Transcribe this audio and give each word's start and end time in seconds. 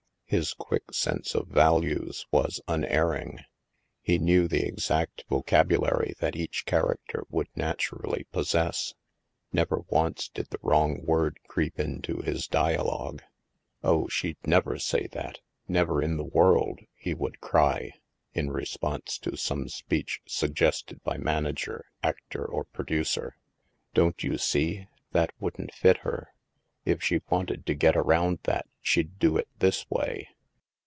His 0.31 0.53
quick 0.53 0.93
sense 0.93 1.35
of 1.35 1.47
values 1.49 2.25
was 2.31 2.61
unerring. 2.65 3.39
He 4.01 4.17
knew 4.17 4.47
the 4.47 4.65
exact 4.65 5.25
vocabulary 5.27 6.13
that 6.19 6.37
each 6.37 6.65
character 6.65 7.23
would 7.27 7.49
naturally 7.53 8.25
pos 8.31 8.51
sess; 8.51 8.93
never 9.51 9.81
once 9.89 10.29
did 10.29 10.47
the 10.49 10.59
wrong 10.61 11.05
word 11.05 11.37
creep 11.49 11.77
into 11.77 12.21
his 12.21 12.47
dialogue." 12.47 13.21
Oh, 13.83 14.07
she'd 14.07 14.37
never 14.47 14.79
say 14.79 15.07
that,— 15.07 15.41
never 15.67 16.01
in 16.01 16.15
the 16.15 16.23
world," 16.23 16.79
he 16.95 17.13
would 17.13 17.41
cry, 17.41 17.91
in 18.33 18.51
response 18.51 19.17
to 19.17 19.35
some 19.35 19.67
speech 19.67 20.21
suggested 20.25 21.03
by 21.03 21.17
manager, 21.17 21.87
actor, 22.01 22.45
or 22.45 22.63
producer." 22.63 23.35
Don't 23.93 24.23
you 24.23 24.37
see, 24.37 24.87
that 25.11 25.31
wouldn't 25.41 25.73
fit 25.73 25.97
her? 25.97 26.29
If 26.83 27.03
she 27.03 27.21
wanted 27.29 27.67
to 27.67 27.75
get 27.75 27.95
around 27.95 28.39
that, 28.43 28.65
she'd 28.81 29.19
do 29.19 29.37
it 29.37 29.47
this 29.59 29.87
way." 29.91 30.27